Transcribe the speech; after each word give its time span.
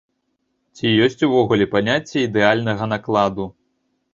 Ці 0.77 0.93
ёсць 1.07 1.21
увогуле 1.27 1.67
паняцце 1.75 2.17
ідэальнага 2.29 2.83
накладу? 2.93 3.45